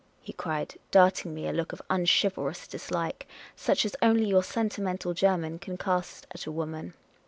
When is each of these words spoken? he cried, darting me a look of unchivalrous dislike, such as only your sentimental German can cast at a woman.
he 0.19 0.33
cried, 0.33 0.79
darting 0.89 1.31
me 1.31 1.47
a 1.47 1.53
look 1.53 1.71
of 1.73 1.81
unchivalrous 1.91 2.65
dislike, 2.65 3.27
such 3.55 3.85
as 3.85 3.95
only 4.01 4.25
your 4.25 4.41
sentimental 4.41 5.13
German 5.13 5.59
can 5.59 5.77
cast 5.77 6.25
at 6.31 6.47
a 6.47 6.51
woman. 6.51 6.95